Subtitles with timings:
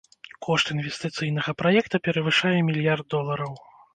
[0.45, 3.53] Кошт інвестыцыйнага праекта перавышае мільярд долараў.